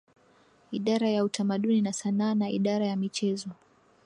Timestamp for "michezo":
2.95-3.49